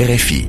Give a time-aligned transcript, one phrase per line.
[0.00, 0.46] RFI.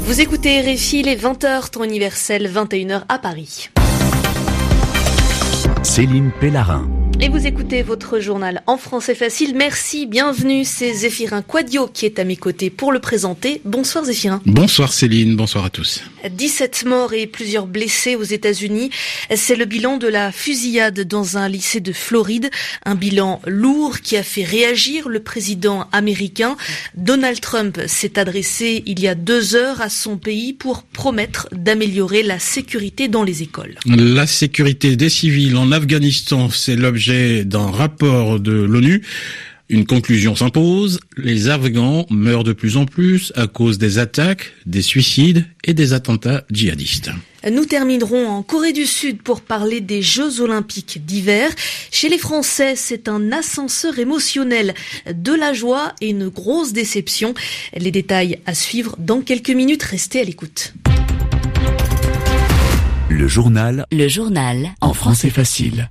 [0.00, 3.68] Vous écoutez RFI les 20h, temps universel, 21h à Paris.
[5.84, 6.90] Céline Pellarin.
[7.20, 9.54] Et vous écoutez votre journal en français facile.
[9.54, 10.64] Merci, bienvenue.
[10.64, 13.60] C'est Zéphirin Quadio qui est à mes côtés pour le présenter.
[13.64, 14.40] Bonsoir Zéphirin.
[14.46, 16.02] Bonsoir Céline, bonsoir à tous.
[16.28, 18.90] 17 morts et plusieurs blessés aux États-Unis.
[19.34, 22.50] C'est le bilan de la fusillade dans un lycée de Floride.
[22.84, 26.56] Un bilan lourd qui a fait réagir le président américain.
[26.96, 32.22] Donald Trump s'est adressé il y a deux heures à son pays pour promettre d'améliorer
[32.22, 33.76] la sécurité dans les écoles.
[33.86, 39.02] La sécurité des civils en Afghanistan, c'est l'objet d'un rapport de l'ONU.
[39.70, 44.80] Une conclusion s'impose, les Afghans meurent de plus en plus à cause des attaques, des
[44.80, 47.10] suicides et des attentats djihadistes.
[47.50, 51.50] Nous terminerons en Corée du Sud pour parler des Jeux olympiques d'hiver.
[51.90, 54.74] Chez les Français, c'est un ascenseur émotionnel,
[55.12, 57.34] de la joie et une grosse déception.
[57.76, 59.82] Les détails à suivre dans quelques minutes.
[59.82, 60.72] Restez à l'écoute.
[63.10, 63.84] Le journal.
[63.92, 64.70] Le journal.
[64.80, 65.90] En français facile.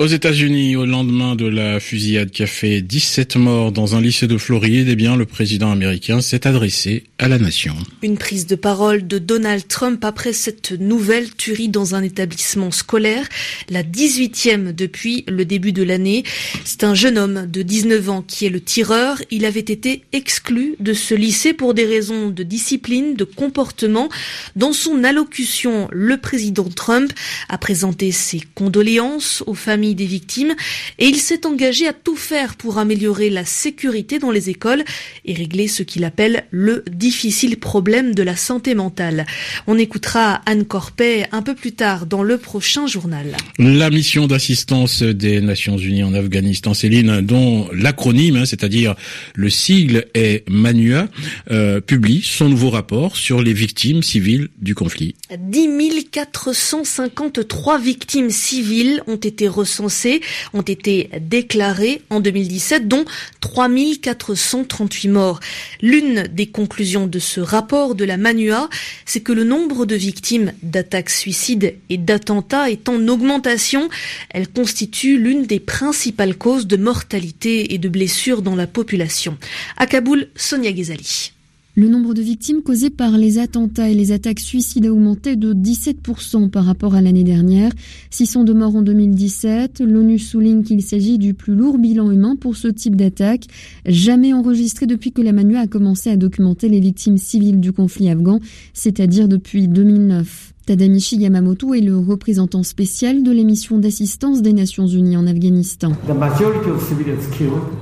[0.00, 4.26] Aux États-Unis, au lendemain de la fusillade qui a fait 17 morts dans un lycée
[4.26, 7.76] de Floride, eh bien, le président américain s'est adressé à la nation.
[8.02, 13.28] Une prise de parole de Donald Trump après cette nouvelle tuerie dans un établissement scolaire,
[13.68, 16.24] la 18e depuis le début de l'année.
[16.64, 19.18] C'est un jeune homme de 19 ans qui est le tireur.
[19.30, 24.08] Il avait été exclu de ce lycée pour des raisons de discipline, de comportement.
[24.56, 27.12] Dans son allocution, le président Trump
[27.50, 30.54] a présenté ses condoléances aux familles des victimes
[30.98, 34.84] et il s'est engagé à tout faire pour améliorer la sécurité dans les écoles
[35.24, 39.26] et régler ce qu'il appelle le difficile problème de la santé mentale.
[39.66, 43.36] On écoutera Anne Corpet un peu plus tard dans le prochain journal.
[43.58, 48.94] La mission d'assistance des Nations Unies en Afghanistan, Céline, dont l'acronyme, hein, c'est-à-dire
[49.34, 51.08] le sigle est MANUA,
[51.50, 55.14] euh, publie son nouveau rapport sur les victimes civiles du conflit.
[55.38, 55.68] 10
[56.10, 60.20] 453 victimes civiles ont été recensées
[60.52, 63.04] ont été déclarés en 2017, dont
[63.40, 65.40] 3438 morts.
[65.80, 68.68] L'une des conclusions de ce rapport de la MANUA,
[69.06, 73.88] c'est que le nombre de victimes d'attaques suicides et d'attentats est en augmentation.
[74.30, 79.38] Elle constitue l'une des principales causes de mortalité et de blessures dans la population.
[79.76, 81.32] À Kaboul, Sonia Ghezali.
[81.76, 85.54] Le nombre de victimes causées par les attentats et les attaques suicides a augmenté de
[85.54, 87.70] 17% par rapport à l'année dernière.
[88.10, 89.80] 600 de morts en 2017.
[89.80, 93.46] L'ONU souligne qu'il s'agit du plus lourd bilan humain pour ce type d'attaque,
[93.86, 98.10] jamais enregistré depuis que la MANUA a commencé à documenter les victimes civiles du conflit
[98.10, 98.40] afghan,
[98.74, 100.54] c'est-à-dire depuis 2009.
[100.70, 105.90] Tadamichi Yamamoto est le représentant spécial de l'émission d'assistance des Nations Unies en Afghanistan.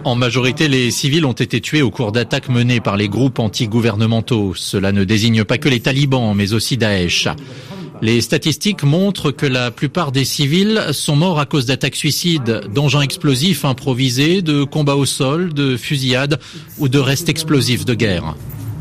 [0.05, 4.55] En majorité, les civils ont été tués au cours d'attaques menées par les groupes anti-gouvernementaux.
[4.57, 7.29] Cela ne désigne pas que les talibans, mais aussi Daesh.
[8.01, 13.03] Les statistiques montrent que la plupart des civils sont morts à cause d'attaques suicides, d'engins
[13.03, 16.41] explosifs improvisés, de combats au sol, de fusillades
[16.79, 18.35] ou de restes explosifs de guerre.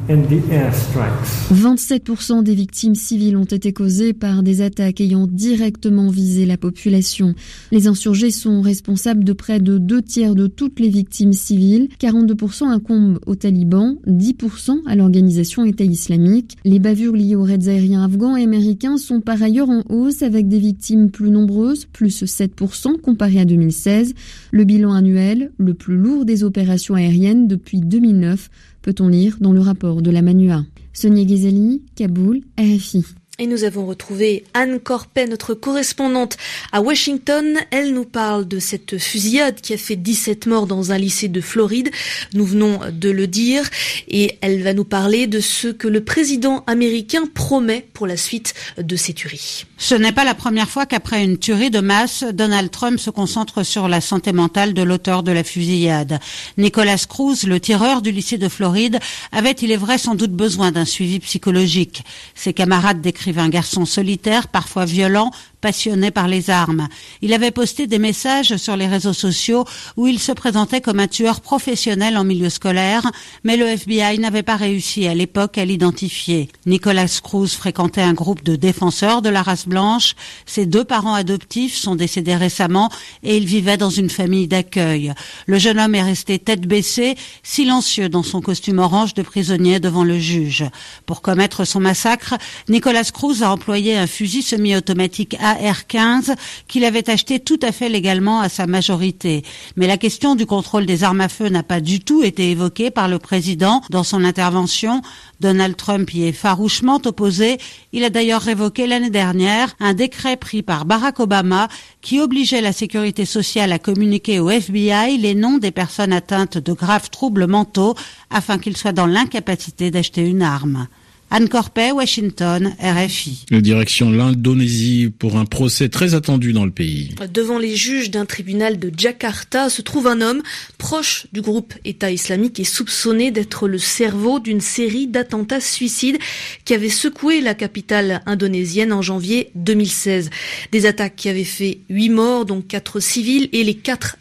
[0.07, 7.35] 27% des victimes civiles ont été causées par des attaques ayant directement visé la population.
[7.71, 11.89] Les insurgés sont responsables de près de deux tiers de toutes les victimes civiles.
[11.99, 16.55] 42% incombent aux talibans, 10% à l'organisation État islamique.
[16.63, 20.47] Les bavures liées aux raids aériens afghans et américains sont par ailleurs en hausse avec
[20.47, 24.13] des victimes plus nombreuses, plus 7% comparé à 2016.
[24.51, 28.49] Le bilan annuel, le plus lourd des opérations aériennes depuis 2009,
[28.87, 30.63] peut-on lire dans le rapport de la Manua.
[30.93, 33.03] Sonia Ghezali, Kaboul, RFI.
[33.39, 36.37] Et nous avons retrouvé Anne Corpet, notre correspondante
[36.71, 37.55] à Washington.
[37.69, 41.39] Elle nous parle de cette fusillade qui a fait 17 morts dans un lycée de
[41.39, 41.91] Floride.
[42.33, 43.69] Nous venons de le dire.
[44.07, 48.55] Et elle va nous parler de ce que le président américain promet pour la suite
[48.79, 49.65] de ces tueries.
[49.77, 53.61] Ce n'est pas la première fois qu'après une tuerie de masse, Donald Trump se concentre
[53.61, 56.19] sur la santé mentale de l'auteur de la fusillade.
[56.57, 58.97] Nicolas Cruz, le tireur du lycée de Floride,
[59.31, 62.01] avait, il est vrai, sans doute besoin d'un suivi psychologique.
[62.33, 65.31] Ses camarades décrivent un garçon solitaire, parfois violent,
[65.61, 66.87] passionné par les armes.
[67.21, 69.65] Il avait posté des messages sur les réseaux sociaux
[69.95, 73.09] où il se présentait comme un tueur professionnel en milieu scolaire,
[73.43, 76.49] mais le FBI n'avait pas réussi à l'époque à l'identifier.
[76.65, 80.15] Nicolas Cruz fréquentait un groupe de défenseurs de la race blanche.
[80.45, 82.89] Ses deux parents adoptifs sont décédés récemment
[83.23, 85.13] et il vivait dans une famille d'accueil.
[85.45, 90.03] Le jeune homme est resté tête baissée, silencieux dans son costume orange de prisonnier devant
[90.03, 90.65] le juge.
[91.05, 92.35] Pour commettre son massacre,
[92.69, 96.35] Nicolas Cruz a employé un fusil semi-automatique AR-15
[96.67, 99.43] qu'il avait acheté tout à fait légalement à sa majorité.
[99.75, 102.91] Mais la question du contrôle des armes à feu n'a pas du tout été évoquée
[102.91, 105.01] par le président dans son intervention.
[105.39, 107.57] Donald Trump y est farouchement opposé.
[107.93, 111.67] Il a d'ailleurs révoqué l'année dernière un décret pris par Barack Obama
[112.01, 116.73] qui obligeait la sécurité sociale à communiquer au FBI les noms des personnes atteintes de
[116.73, 117.95] graves troubles mentaux
[118.29, 120.87] afin qu'ils soient dans l'incapacité d'acheter une arme.
[121.29, 123.45] Anne Corpet, Washington, RFI.
[123.51, 127.15] Direction l'Indonésie pour un procès très attendu dans le pays.
[127.33, 130.41] Devant les juges d'un tribunal de Jakarta se trouve un homme
[130.77, 136.17] proche du groupe État islamique et soupçonné d'être le cerveau d'une série d'attentats suicides
[136.63, 140.29] qui avaient secoué la capitale indonésienne en janvier 2016.
[140.71, 144.15] Des attaques qui avaient fait huit morts, dont quatre civils et les quatre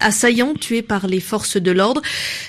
[0.00, 2.00] assaillants tués par les forces de l'ordre.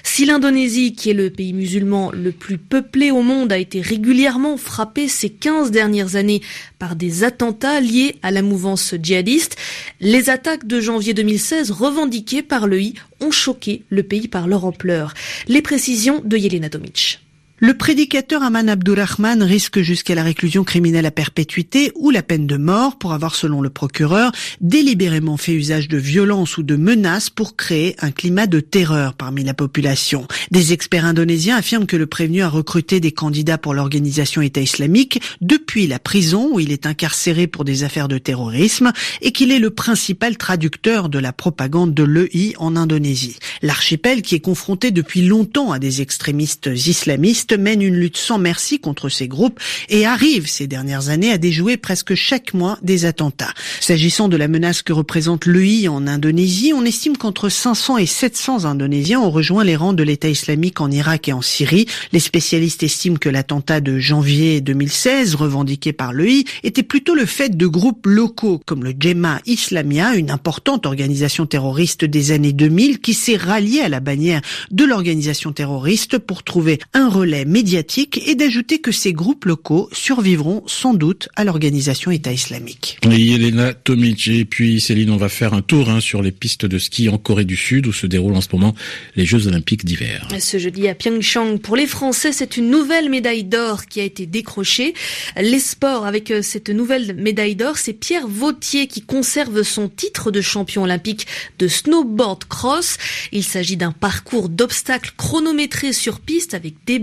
[0.03, 4.55] Si l'Indonésie, qui est le pays musulman le plus peuplé au monde, a été régulièrement
[4.55, 6.41] frappé ces 15 dernières années
[6.79, 9.57] par des attentats liés à la mouvance djihadiste.
[9.99, 14.63] Les attaques de janvier 2016 revendiquées par le I ont choqué le pays par leur
[14.63, 15.13] ampleur.
[15.47, 17.19] Les précisions de Yelena Tomic.
[17.59, 22.55] Le prédicateur Aman Abdurrahman risque jusqu'à la réclusion criminelle à perpétuité ou la peine de
[22.55, 24.31] mort pour avoir, selon le procureur,
[24.61, 29.43] délibérément fait usage de violence ou de menaces pour créer un climat de terreur parmi
[29.43, 30.27] la population.
[30.51, 35.19] Des experts indonésiens affirment que le prévenu a recruté des candidats pour l'organisation État islamique
[35.41, 38.93] depuis la prison où il est incarcéré pour des affaires de terrorisme
[39.23, 43.39] et qu'il est le principal traducteur de la propagande de l'EI en Indonésie.
[43.63, 48.79] L'archipel, qui est confronté depuis longtemps à des extrémistes islamistes, mène une lutte sans merci
[48.79, 49.59] contre ces groupes
[49.89, 53.53] et arrive ces dernières années à déjouer presque chaque mois des attentats.
[53.79, 58.65] S'agissant de la menace que représente l'EI en Indonésie, on estime qu'entre 500 et 700
[58.65, 61.87] Indonésiens ont rejoint les rangs de l'État islamique en Irak et en Syrie.
[62.11, 67.55] Les spécialistes estiment que l'attentat de janvier 2016, revendiqué par l'EI, était plutôt le fait
[67.55, 73.13] de groupes locaux comme le Jemaah Islamia, une importante organisation terroriste des années 2000 qui
[73.13, 74.41] s'est ralliée à la bannière
[74.71, 80.63] de l'organisation terroriste pour trouver un relais médiatique et d'ajouter que ces groupes locaux survivront
[80.67, 82.99] sans doute à l'organisation État islamique.
[83.09, 86.65] Et Elena Tomic et puis Céline, on va faire un tour hein, sur les pistes
[86.65, 88.75] de ski en Corée du Sud où se déroulent en ce moment
[89.15, 90.27] les Jeux Olympiques d'hiver.
[90.39, 94.25] Ce jeudi à Pyeongchang, pour les Français, c'est une nouvelle médaille d'or qui a été
[94.25, 94.93] décrochée.
[95.35, 100.31] Les sports avec euh, cette nouvelle médaille d'or, c'est Pierre Vautier qui conserve son titre
[100.31, 101.27] de champion olympique
[101.59, 102.97] de snowboard cross.
[103.31, 106.99] Il s'agit d'un parcours d'obstacles chronométrés sur piste avec des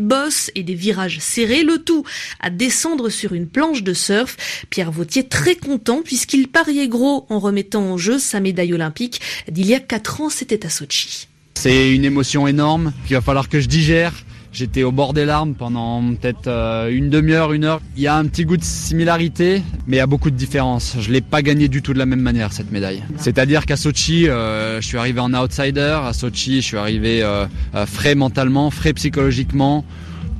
[0.54, 2.04] et des virages serrés, le tout
[2.40, 4.36] à descendre sur une planche de surf.
[4.70, 9.66] Pierre Vautier très content puisqu'il pariait gros en remettant en jeu sa médaille olympique d'il
[9.66, 11.28] y a 4 ans, c'était à Sochi.
[11.54, 14.12] C'est une émotion énorme qu'il va falloir que je digère.
[14.54, 17.80] J'étais au bord des larmes pendant peut-être euh, une demi-heure, une heure.
[17.96, 20.94] Il y a un petit goût de similarité, mais il y a beaucoup de différences.
[21.00, 23.02] Je l'ai pas gagné du tout de la même manière cette médaille.
[23.16, 25.98] C'est-à-dire qu'à Sochi, euh, je suis arrivé en outsider.
[26.04, 27.46] À Sochi, je suis arrivé euh,
[27.86, 29.84] frais mentalement, frais psychologiquement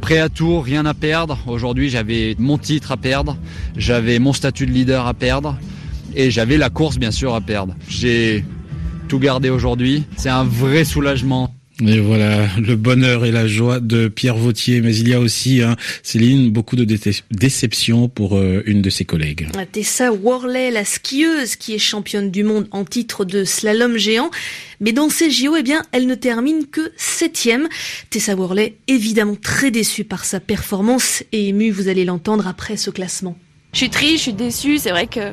[0.05, 1.39] prêt à tout, rien à perdre.
[1.47, 3.39] Aujourd'hui, j'avais mon titre à perdre,
[3.75, 5.57] j'avais mon statut de leader à perdre
[6.15, 7.75] et j'avais la course bien sûr à perdre.
[7.89, 8.45] J'ai
[9.09, 10.05] tout gardé aujourd'hui.
[10.19, 11.54] C'est un vrai soulagement.
[11.83, 14.81] Et voilà, le bonheur et la joie de Pierre Vautier.
[14.81, 16.85] Mais il y a aussi, hein, Céline, beaucoup de
[17.33, 19.49] déception pour euh, une de ses collègues.
[19.73, 24.31] Tessa Worley, la skieuse qui est championne du monde en titre de slalom géant.
[24.81, 27.69] Mais dans ces JO, eh bien, elle ne termine que septième.
[28.09, 32.91] Tessa Worley, évidemment très déçue par sa performance et émue, vous allez l'entendre après ce
[32.91, 33.37] classement.
[33.75, 34.79] Je suis triste, je suis déçue.
[34.79, 35.33] C'est vrai que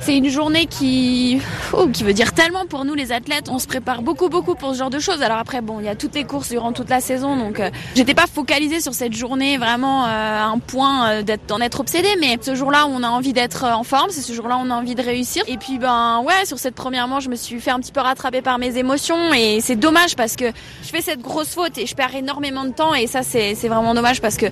[0.00, 1.40] c'est une journée qui,
[1.72, 3.48] oh, qui veut dire tellement pour nous les athlètes.
[3.50, 5.22] On se prépare beaucoup, beaucoup pour ce genre de choses.
[5.22, 7.70] Alors après, bon, il y a toutes les courses durant toute la saison, donc euh,
[7.94, 12.14] j'étais pas focalisée sur cette journée vraiment euh, un point euh, d'être d'en être obsédée.
[12.18, 14.08] Mais ce jour-là, on a envie d'être en forme.
[14.10, 15.42] C'est ce jour-là, on a envie de réussir.
[15.48, 18.00] Et puis ben ouais, sur cette première manche, je me suis fait un petit peu
[18.00, 20.46] rattraper par mes émotions et c'est dommage parce que
[20.82, 23.94] je fais cette grosse faute et je perds énormément de temps et ça c'est vraiment
[23.94, 24.46] dommage parce que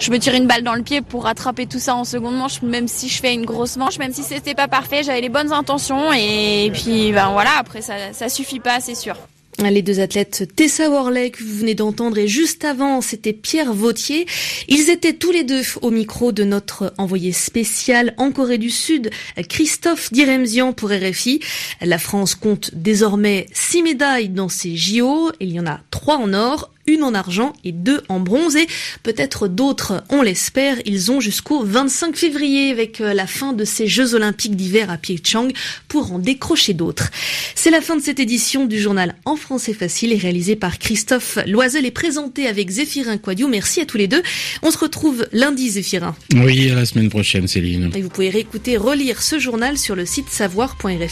[0.00, 2.62] je me tire une balle dans le pied pour rattraper tout ça en seconde manche
[2.78, 5.52] même si je fais une grosse manche, même si c'était pas parfait, j'avais les bonnes
[5.52, 9.16] intentions et puis ben voilà, après ça, ça suffit pas, c'est sûr.
[9.58, 14.26] Les deux athlètes Tessa Worley que vous venez d'entendre et juste avant c'était Pierre Vautier.
[14.68, 19.10] Ils étaient tous les deux au micro de notre envoyé spécial en Corée du Sud,
[19.48, 21.40] Christophe Diremzian pour RFI.
[21.80, 25.32] La France compte désormais six médailles dans ses JO.
[25.40, 28.56] Il y en a trois en or, une en argent et deux en bronze.
[28.56, 28.66] Et
[29.02, 33.86] peut-être d'autres, on l'espère, ils ont jusqu'au 25 février avec euh, la fin de ces
[33.86, 35.52] Jeux olympiques d'hiver à Pyeongchang
[35.86, 37.10] pour en décrocher d'autres.
[37.54, 41.38] C'est la fin de cette édition du journal En français facile et réalisé par Christophe
[41.46, 43.48] Loisel et présenté avec Zéphirin Quadio.
[43.48, 44.22] Merci à tous les deux.
[44.62, 46.16] On se retrouve lundi, Zéphirin.
[46.34, 47.90] Oui, à la semaine prochaine, Céline.
[47.94, 50.98] Et vous pouvez réécouter, relire ce journal sur le site savoir.rfi.